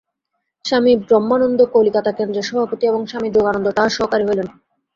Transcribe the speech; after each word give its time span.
স্বামী 0.65 0.93
ব্রহ্মানন্দ 1.01 1.59
কলিকাতা-কেন্দ্রের 1.73 2.47
সভাপতি 2.49 2.83
এবং 2.87 3.01
স্বামী 3.07 3.29
যোগানন্দ 3.31 3.67
তাঁহার 3.71 3.95
সহকারী 3.97 4.23
হইলেন। 4.27 4.47